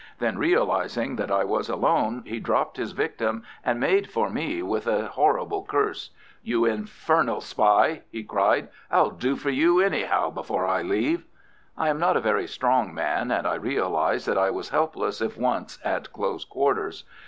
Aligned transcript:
Then, 0.17 0.39
realizing 0.39 1.15
that 1.17 1.29
I 1.29 1.43
was 1.43 1.69
alone, 1.69 2.23
he 2.25 2.39
dropped 2.39 2.77
his 2.77 2.91
victim 2.91 3.43
and 3.63 3.79
made 3.79 4.09
for 4.09 4.31
me 4.31 4.63
with 4.63 4.87
a 4.87 5.09
horrible 5.09 5.63
curse. 5.63 6.09
"You 6.41 6.65
infernal 6.65 7.39
spy!" 7.39 8.01
he 8.09 8.23
cried. 8.23 8.69
"I'll 8.89 9.11
do 9.11 9.35
for 9.35 9.51
you 9.51 9.79
anyhow 9.79 10.31
before 10.31 10.65
I 10.65 10.81
leave." 10.81 11.25
I 11.77 11.89
am 11.89 11.99
not 11.99 12.17
a 12.17 12.19
very 12.19 12.47
strong 12.47 12.95
man, 12.95 13.29
and 13.29 13.45
I 13.45 13.53
realized 13.53 14.25
that 14.27 14.39
I 14.39 14.49
was 14.49 14.69
helpless 14.69 15.21
if 15.21 15.37
once 15.37 15.77
at 15.85 16.11
close 16.11 16.45
quarters. 16.45 17.03